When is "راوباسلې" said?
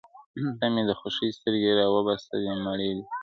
1.79-2.51